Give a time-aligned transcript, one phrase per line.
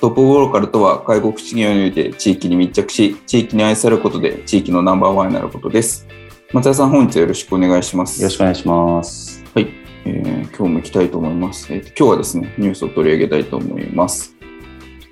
[0.00, 6.06] トップオブローカルとは介護福祉業において地域に密着し地域に愛されることで地域のナンバーワンになることです
[6.50, 9.44] 松田さん本日はよろしくお願いしますよろしくお願いします。
[9.54, 9.68] はい、
[10.06, 11.70] えー今日も行きたいと思います。
[11.70, 14.34] えーと今日はですね、ニュースを取り上げたいと思います。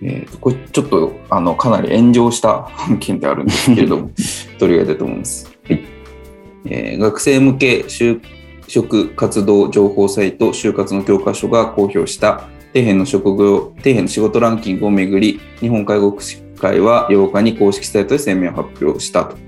[0.01, 4.11] えーとこれちょっとあのかなり炎上した案件であるんですけれども、
[4.59, 5.59] 取り上げたいと思います。
[5.69, 5.85] はい
[6.65, 8.19] えー学生向け就
[8.67, 19.39] 職活動情報サイト、就活の教科書が公表した底辺の職業、底辺の仕事ランキングをめぐり、日本介護福祉会は8日に公式サイトで声明を発表したと。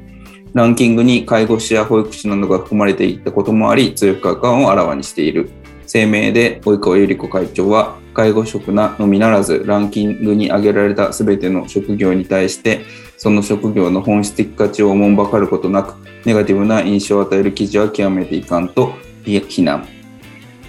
[0.55, 5.51] ランキングに介護士や保育士などが含まれていたこともあり、強い不感をあらわにしている。
[5.87, 12.81] 声明で及川百合子会長は、介護職なのみならず、ランキングに挙げられたすべての職業に対して、
[13.19, 19.87] その職業の本質的価値をおもんばかることなく、ネガティブな印象を与える記事は極めていかんと非難。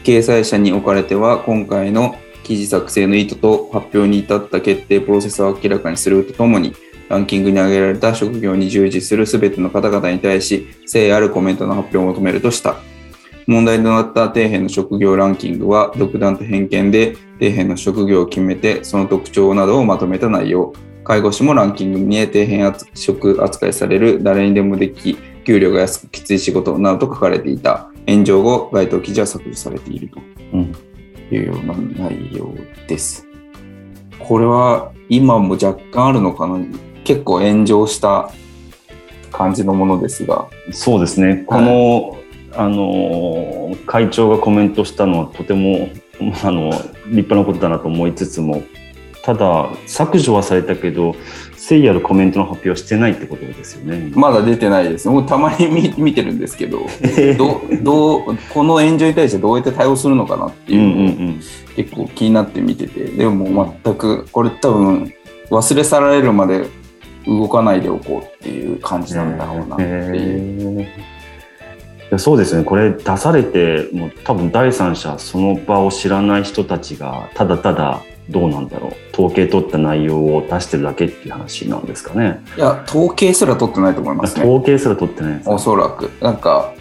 [0.03, 2.15] 掲載者におかれては、今回の
[2.49, 6.73] 記事作成の意図と発表に至った決定プロセスを明らかにするとともに、
[7.07, 12.77] ランキングに挙げられた職業に従事するすべての方々に対し、誠意あるコメントの発表を求めるとした。
[13.45, 20.73] 問題となった底辺の職業ランキングは、独断と偏見で底辺の職業を決めて、その特徴などをまとめた内容。
[21.03, 22.63] 介護士もランキングに底辺
[22.95, 27.91] 職扱いされる誰にでもでき、給料が安くきつい仕事などと書かれていた。
[28.07, 30.19] 炎上後、該当記事は削除されていると。
[30.53, 30.75] うん、
[31.35, 32.53] いうような内容
[32.87, 33.25] です。
[34.19, 36.59] これは今も若干あるのかな
[37.03, 38.31] 結構炎上した
[39.31, 40.47] 感じのものですが。
[40.71, 41.43] そうですね。
[41.47, 42.17] この、
[42.53, 45.89] あの会長がコメントしたのはとても
[46.43, 48.61] あの立派なことだなと思いつつも、
[49.23, 51.15] ただ削除はされたけど、
[51.69, 54.11] 誠意あるコメントの発表はしてないってことですよね。
[54.15, 55.07] まだ出てないです。
[55.07, 56.79] もうたまに見 見てるんですけど、
[57.37, 61.35] どどうこの炎上に対してどうやって対応するのかなってうんいうのを。
[61.75, 65.13] 結構気になって見てて、でも全くこれ多分
[65.49, 66.65] 忘れ去られるまで
[67.25, 70.81] 動かないでおこうっていう感じなんだろうなっていう。
[70.81, 70.85] い
[72.11, 78.91] やそうですねこれ出されてもう多分第三者その場を知らない人たちがただただどうなんだろう。
[79.13, 82.41] 統計取った内容を出してるだけっていう話なんですかね。
[82.57, 84.45] いや、統計すら取ってないと思いますね。
[84.45, 86.11] 統計すら取ってないんですかおそらく。
[86.21, 86.73] なんか、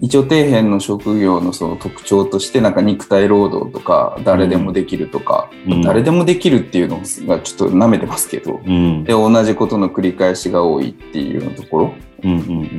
[0.00, 5.82] 一応底辺の職業のその特徴として、なんか肉体労働とか、誰でもできるとか、うん。
[5.82, 9.04] 誰でもできるっていうのがちょっと舐めてますけど、うん。
[9.04, 11.94] で、同じことの繰り返しが多いっていうようなところ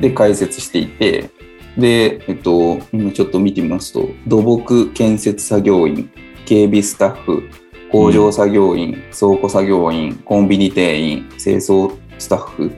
[0.00, 1.30] で解説していて、
[1.76, 6.10] で、えっと、今ちょっと見てみますと、土木建設作業員、
[6.44, 7.48] 警備スタッフ、
[7.96, 12.70] 工場作業員、倉庫作業員、コンビニ店員、清掃スタッフ、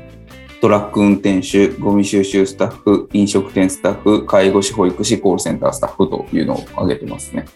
[0.61, 7.47] トラック運転手、ゴミ収集スタッフ、飲食店スタッフ、介護士、保育士、コールセンタースタッフというのを挙げてますね。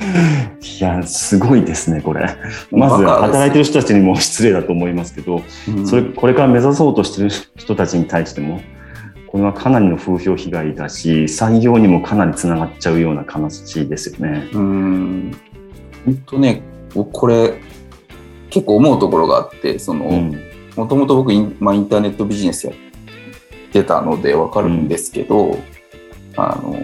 [0.00, 2.36] いやすごいですねこれ
[2.72, 8.60] まず働いてる人たちにも失礼だと思いますけど、うんそれこれから目指そうとしてる人たちに対しても
[9.28, 14.48] これはかなりの風評被害だし採用にもかなりつながっちゃうような話ですよね。
[14.52, 15.36] うーん。
[16.04, 16.62] 本当ね、
[16.94, 17.54] これ、
[18.50, 22.76] 結構思うところがあって、その、うんもともと僕イン、まあ、インターネットビジネスやっ
[23.72, 25.58] てたのでわかるんですけど、
[26.36, 26.76] あの、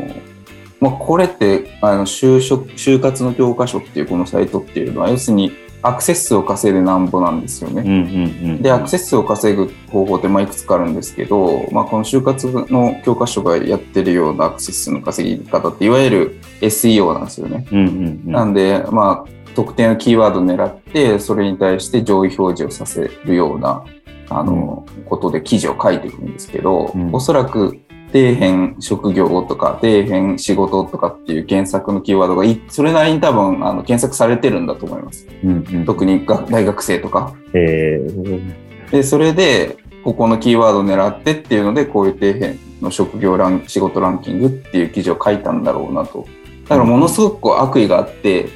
[0.80, 5.52] まあ、これって、あの、就職、就活の教科書っていうこのサイトっていうのは、要するに
[5.82, 7.82] アクセス数を稼いでなんぼなんですよね。
[7.82, 17.66] うんうんうん、で、アクセス数を稼ぐ方法ってまあいくつかあるんですけど、まあ、この就活の教科書がやってるようなアクセス数の稼ぎ方って、いわゆる SEO なんですよね。
[17.72, 17.86] うんうん
[18.26, 23.84] うん、なんで、まあ、特定のキーワードを狙って、それに対して上位表示をさせるような、
[24.28, 27.78] あの、ことで記事を書いていくんですけど、うんおそらく、
[28.12, 35.28] 底辺職業とか、底辺仕事とかっていう検索のキーワードがい、それなりに多分、あの、検索されてるんだと思います。
[35.44, 37.34] うんうん、特にが大学生とか。
[37.54, 46.26] えーで、それで、ここのキーワードを狙ってっていうので、こういう底辺の職業ラン、仕事ランキングっていう記事を書いたんだろうなと。
[46.64, 48.48] だからものすごくこう悪意があって、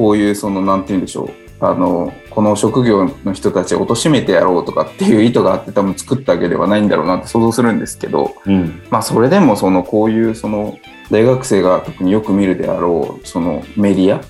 [0.00, 1.30] こういうその、なんて言うんでしょう。
[1.62, 8.82] あの、この職業の人たちを貶めてやろうとかっていう意図があって多分作ったわけではないんだろうなって想像するんですけど、うん。
[8.88, 10.78] まあそれでもそのこういうその
[11.10, 14.24] 大学生が特によく見るであろうそのメディア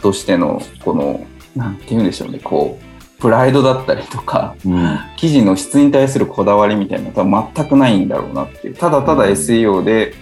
[0.00, 4.98] としてのこのなんて言うんでしょうねこうプライドだったりとかうん。
[5.18, 10.14] 記事の質に対するこだわりみたいなのは多分全くないんだろうなっていうただただ SEO で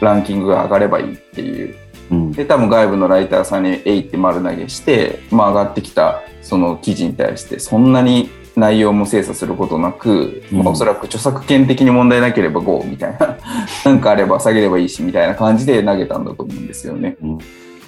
[0.00, 1.81] ランキングが上がればいいっていう
[2.12, 2.32] うん。
[2.32, 13.38] で多分外部のライターさんに「えい」って丸投げして、まあ、上がってきたその記事に対してそんなに内容も精査することなく、うんまあ、おそらく著作権的に問題なければ GO みたいな
[13.84, 17.16] なんかあれば下げればいいしみたいな感じで投げたんだと思うんですよね。
[17.22, 17.38] うん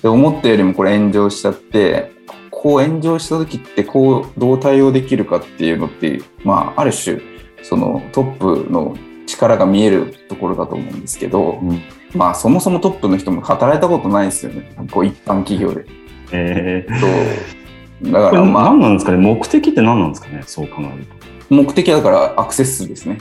[0.04, 2.12] で思ったよりもこれ炎上しちゃって
[2.50, 7.22] こう炎上した時ってこうどう対応できるかっていうのってまあある種
[7.62, 8.94] そのトップの
[9.26, 11.80] 力が見えるところだと思うんですけど、うん
[12.14, 14.72] まあそもそもトップの人も働いたことないですよね。
[14.90, 15.84] こう一般企業で。
[16.32, 18.12] えーそう。
[18.12, 19.18] だからまあ何なんですかね？
[19.18, 20.42] 目的って何なんですかね？
[20.46, 21.06] そう考える
[21.50, 23.18] 目的はだからアクセス数ですね。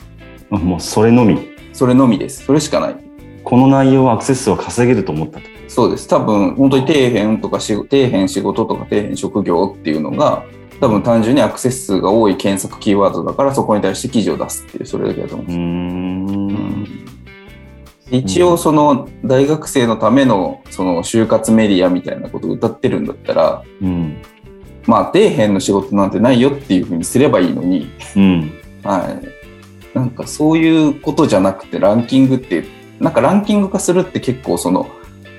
[0.49, 1.37] もうそれのみ。
[1.73, 2.45] それのみです。
[2.45, 2.95] それしかない。
[3.43, 5.45] この内容はアクセス数を稼げると思ったと。
[5.67, 6.07] そうです。
[6.07, 10.45] 多分本当に底辺とかし底辺仕事とか底辺職業っていうのが
[10.79, 16.22] 多分単純にアクセス数が多い検索キーワードだからそこに対して記事を出すっていうそれだけだと思うんですうーん。
[18.13, 24.21] 一応その大学生のためのその就活メディアみたいなことを歌ってるんだったらうん。
[24.85, 28.51] まあ底辺の仕事なんてないよっていうふうにすればいいのにうん。
[28.83, 29.19] は
[29.93, 29.97] い。
[29.97, 32.65] なんかそういうことじゃなくてランキングって、
[32.99, 34.89] なんかランキング化するって結構その、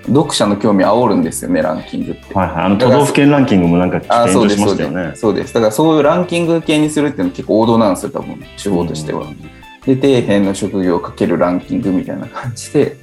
[0.06, 2.34] 読者の興味煽るんですよね、ランキングって。
[2.34, 2.64] はいはい。
[2.64, 5.20] あの都道府県ランキングもなんかあそうです、そうです。
[5.20, 5.54] そうです。
[5.54, 9.26] だからそういうランキング系にするっていうのは結構王道なんですよ、多分、手法としては。
[9.86, 12.96] で、底辺の職業をかけるランキングみたいな感じで、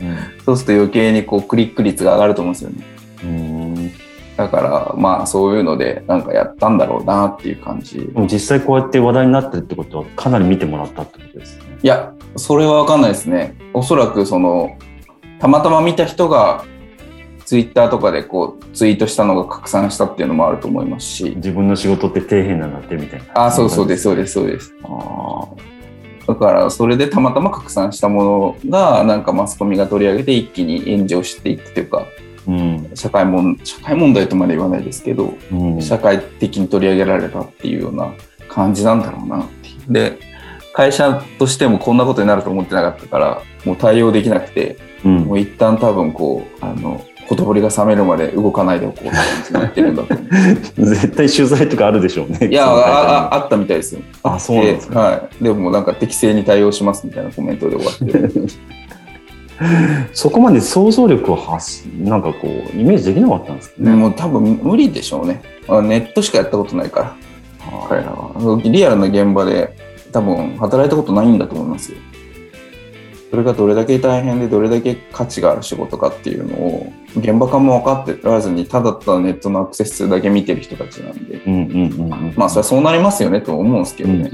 [0.45, 2.85] そうすると余計にこうクリック率が上がると思うんですよね。
[3.23, 3.75] うん。
[3.75, 3.91] うん
[4.37, 8.09] だから、まあそういうので、なんかやったんだろうなっていう感じ。
[8.31, 11.63] 実際こうやって話題になってるってことはかなり見てもらったってことですね。
[11.83, 13.55] いや、それはわかんないですね。
[13.73, 14.77] おそらくその、
[15.39, 16.63] たまたま見た人が、
[17.45, 21.33] ツイッターとかでこう、ツイートしたのが拡散したっていうのもあると思いますし。
[21.35, 23.45] 自分の仕事って底辺なんだってみたいな。
[23.45, 24.73] あ、そうそうです、そうです、そうです。
[24.83, 25.47] あ
[26.27, 32.95] だから、それでたまたま拡散したものが、なんかマスコミが取り上げて一気に炎上していくというか、ーうん。
[32.95, 35.81] 社会問社会問題とまで言わないですけど、うん。
[35.81, 38.13] 社会的に取り上げられたっていうような
[38.47, 39.93] 感じなんだろうなっていう。
[39.93, 40.19] で、
[40.73, 50.13] 会社としてもこんなことになると思ってなかったから、もう対応できなくて、うんもう一旦多分こう、あの、ほとぼりが冷めるまで動かないでおこうってなってるんだと。
[50.75, 52.49] 絶対取材とかあるでしょうね。
[52.49, 54.01] いやああ、あったみたいですよ。
[54.21, 55.43] あそうなんですかはい。
[55.45, 58.49] でもなんか適正に対応しますみたいなコメントで終わって。
[60.11, 63.91] そこまで想像力を発しなんかこうイメージできなかったんですかね。
[63.91, 65.41] ね、もう多分無理でしょうね。
[65.69, 67.15] あネットしかやったことないから、
[67.87, 68.61] 彼らは。
[68.61, 69.73] リアルな現場で
[70.11, 71.97] 多分働いたことないんだと思いますよ。
[73.29, 82.33] それがどれだけ大変でどれだけ価値がある仕事かっていうのを現場感も分かっておらずにただただネットのアクセス数だけ見てる人たちなんでうんうんうんうん。
[82.35, 84.31] まあそれはそうなりますよねと思うんですけどうんうんね。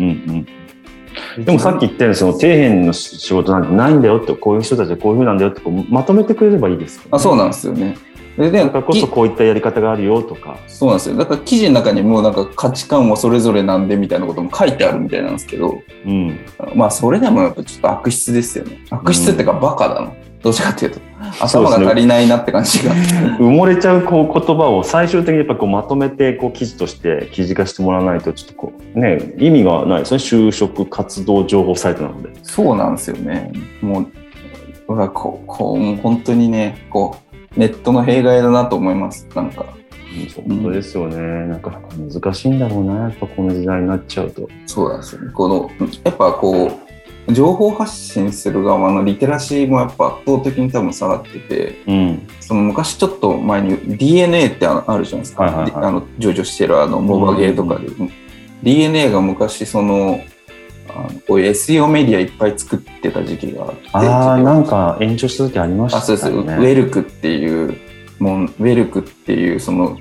[1.38, 1.46] うん。
[1.46, 7.10] でもさっき言ったようにその底辺の仕事なんてないんだよってこういう人たちはこういうふうなんだよってこうまとめてくれればいいですよ、ね。
[7.12, 7.98] あそうなんですよね。
[8.38, 10.60] ででだからこそこういったやり方があるよとか。
[10.68, 11.18] そうなんですよ。
[11.18, 16.40] だから記事の中にもなんか価値観はそれぞれなんでみたいなことも書いてあるみたいなんですけど、うん。
[16.76, 18.80] まあそれでもやっぱちょっと悪質ですよね。
[18.92, 20.14] 悪質っていうかバカだな。
[20.44, 21.00] どっちかっていうと。
[21.40, 22.94] 頭が足りないなって感じが。
[23.40, 32.30] 埋もれちゃうこう言葉を最終的にやっぱこうまとめてこう記事として記事化してもらわないとちょっとこうね意味がないですね就職活動情報サイトなので。
[32.44, 33.52] そうなんですよね。
[33.82, 34.08] もう、
[35.10, 37.16] こう、こうもう本当にね、こ
[37.56, 39.28] う、ネットの弊害だなと思います。
[39.36, 39.66] なんか。
[40.48, 41.18] 本当ですよね。
[41.48, 44.48] なかなか難しいんだろうなやっぱこの時代になっちゃうと。
[44.66, 45.32] そうなんですよね。
[45.32, 45.70] この、
[46.04, 46.87] やっぱこう、
[47.30, 52.28] 情報発信する側のリテラシーもやっぱ圧倒的に多分下がってて、うん。
[52.40, 55.44] その昔ちょっと前に DNA ってああるじゃないですか。
[55.44, 57.88] はいはいはいであの上場してるあのモバゲーとかで。
[58.64, 60.20] DNA が昔その、
[60.90, 66.38] あのこういう SEO メディアいっぱい作ってた時期があって、あなんか延長した時ありましたあそうです、ね。
[66.38, 67.78] ウェルクっていう
[68.20, 70.00] もんウェルクっていうその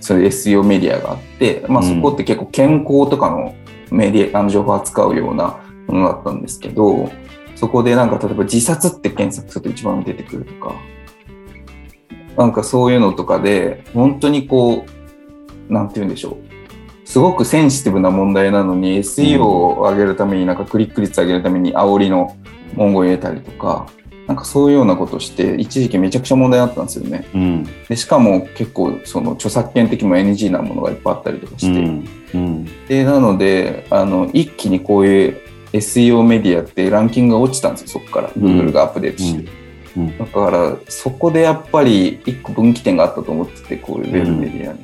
[0.00, 3.54] そういう SEO メディアがあって、まあ、うんそこって結構健康とかの
[3.90, 7.10] メディアあの情報を扱うようなものだったんですけど
[7.54, 10.74] そこでなんか例えば自殺って検索すると一番出てくるとか
[12.36, 14.84] なんかそういうのとかで本当にこ
[15.68, 22.36] うなんて言うんでしょうすごくセンシティブな問題なのに SEO を上げるためになんかクリック率上げるために煽りの
[22.74, 23.86] 文言を入れたりとか
[24.26, 27.28] なんかそういうようなことをして一時期めちゃくちゃ問題あったんですよね。
[27.32, 27.64] うん。
[27.88, 32.08] でしかも結構その著作権的にも NG なものがいっぱいあったりとかして、うん。
[32.34, 32.86] うん。
[32.88, 35.40] でなのであの一気にこういう
[35.72, 39.50] SEO メディアってランキングが落ちたんですよそこからうん Google がアップデートして。
[39.96, 40.18] うん。
[40.18, 44.80] だからそこでやっぱり一個分岐点があったと思っててこういうウェブメディアに、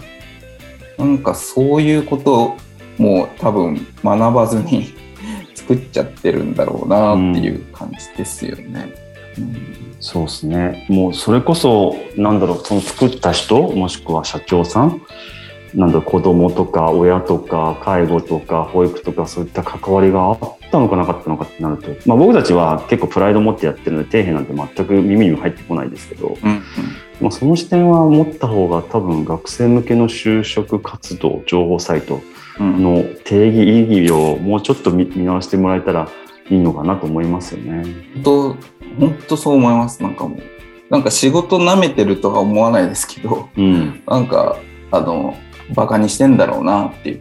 [0.98, 2.56] なんかそういうこと
[2.98, 4.94] も多分学ばずに
[5.54, 8.92] 作っちゃってるんだろうなっていう感じですよね。
[9.38, 10.84] うんそうですね。
[10.88, 15.00] もうそれこそ、なんだろう、その作った人、もしくは社長さん、
[15.74, 20.38] なんだろう、子供とか親とか介護とか保育とかそういった関わりがあっ
[20.72, 20.96] たのか。
[20.96, 21.12] なか。
[21.12, 21.44] ったのか。
[21.44, 26.62] ってなると、まあ僕たちは結構プライド持ってやってるので底辺なんて全く耳にも入ってこないですけど、うん
[27.20, 32.20] まあ、その視点は持った方が多分学生向けの就職活動情報サイト
[32.58, 36.08] の定義意義をもうちょっと見見直してもらえたら
[36.50, 36.82] いいのか。
[36.82, 37.84] なと思いますよね。
[38.14, 38.56] 本当
[38.98, 40.26] 本当そう思いますなんか。
[40.26, 40.40] もう
[40.90, 41.10] なんか。
[41.10, 44.02] 仕事舐めてるとは思わないですけどうん。
[44.06, 44.56] なんか。
[44.90, 45.36] あの
[45.74, 47.18] バカにしてんだろうなっていう。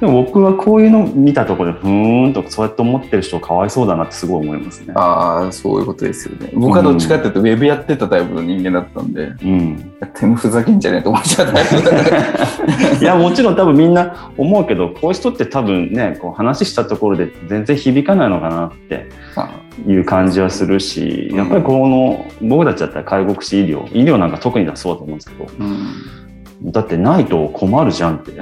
[0.00, 4.94] でも僕はこういうの見たところでふーんとそうやって思ってる人かわいそうだなってすごい思いますね。
[4.96, 6.50] ああそういうことですよね。
[6.54, 9.76] 僕はどっちかっていうとウェブやってたタイプの人間だったんで、うん、
[10.14, 12.98] てめえふざけんじゃねえと思っちゃった。
[12.98, 19.50] いやもちろん多分みんな思うけどこういう人って多分ねこう話したところで全然響かないのかなってあ
[19.86, 28.32] いう感じはするしうんやっぱりこの僕たちだったら介護福祉医療医療なんか特にだそうだと思うんですけどうんだってないと困るじゃんって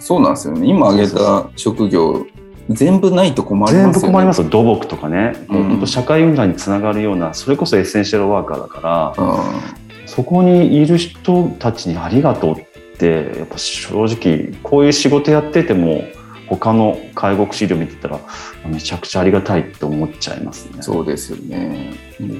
[0.00, 0.66] そうなんですよね。
[0.66, 2.26] 今挙げた職業、
[2.68, 4.08] 全部ないと困り全ますよね。
[4.08, 9.24] 部困りますよ土木とかね、うん社会運動につながるようなそれこそエッセンシャルワーカーだから。
[9.24, 9.80] う
[10.10, 16.02] そこにいる人たちにありがとうってやっぱ正直こういう仕事やってても
[16.48, 18.18] 他の介護資料見てたら
[18.66, 20.80] めちゃくちゃありがたいって思っちゃいますね。
[20.80, 21.94] ん、そうですよね。
[22.18, 22.38] もう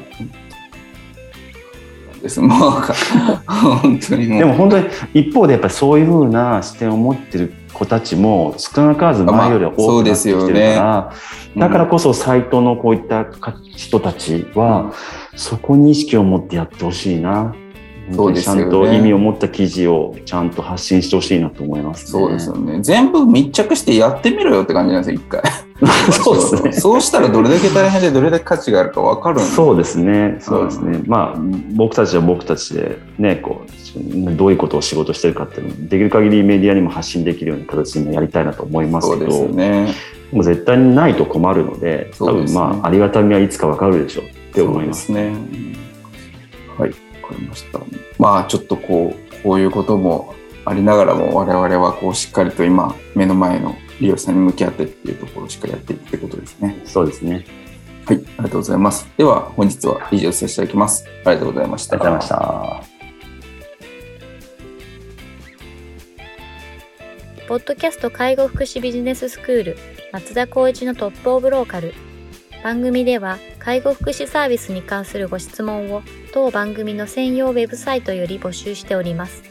[2.22, 2.40] です。
[2.40, 2.70] もう、
[3.46, 4.26] 本当に。
[4.26, 11.12] でも本当に一方でやっぱりそういう風な視点を持ってる子たちも少なからず前よりは多くなってきてるから、
[11.56, 13.26] だからこそサイトのこういった
[13.76, 14.92] 人たちは
[15.34, 17.54] そこに意識を持ってやってほしいな。
[18.12, 22.10] そうですよねちゃんと意味を持った記事をちゃんと発信してほしいなと思います、ね。
[22.10, 22.82] そうですよね。
[22.82, 25.42] 全部密着してやってみろよって感じなんですよ、一回。
[26.12, 26.72] そうですね。
[26.72, 30.37] そうしたらどれだけ大変でどれだけ価値があるか分かるんでそうですね。
[30.40, 31.00] そうですね。
[31.06, 31.40] まあ、
[31.75, 33.62] 僕たちは僕たちでね、こ
[33.96, 39.94] う、どういうことを仕事してるかっていうのを、できる限りメディアにも発信できるような形にもやりたいなと思いますけど、そうですよね。
[40.32, 45.10] もう絶対にないと困るので、多分まあ、ありがたみはいつかわかるでしょうって思います。
[45.10, 45.32] ね。
[46.78, 46.94] はい、わ
[47.28, 47.80] かりました。
[48.18, 50.34] まあちょっとこう、こういうことも
[50.64, 56.80] ありながらも我々はこうしっかりと今目の前の利用者さんに向き合ってっていうところをしっかりやっていくってことですね。
[56.85, 57.45] そうですね。
[58.07, 59.09] はい、ありがとうございます。
[59.16, 61.07] では本日は以上させていただきます。
[61.25, 61.97] ありがとうございました。
[61.97, 63.00] ありがとうございました。
[67.50, 69.76] ポッドキャスト介護福祉ビジネススクール
[70.12, 71.95] 松田光一のトップオブローカル
[72.62, 76.02] 番組では介護福祉サービスに関するご質問を
[76.33, 79.42] 当番組の専用ウェブサイトより募集しております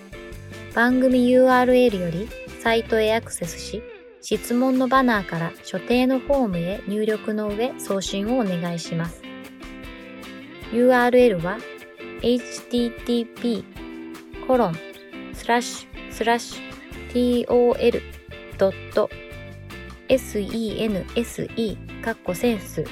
[0.74, 2.30] 番組 URL より
[2.64, 3.84] サイトへアクセスし
[4.22, 9.22] 質問のバナーから所定のフォームへ入力の上送信をお願いします
[10.72, 11.58] URL は
[12.22, 13.64] http
[14.46, 14.76] コロン
[15.34, 17.48] スラッシュスラッシュ
[20.18, 22.84] tol.sense かっこセンス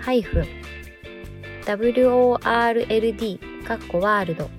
[0.00, 0.46] ハイフン
[1.76, 4.50] world かっこワールド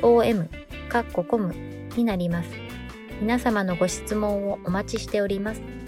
[0.00, 0.48] .com
[0.88, 1.54] かっこコム
[1.96, 2.59] になります。
[3.20, 5.79] 皆様のご質問をお待ちしております。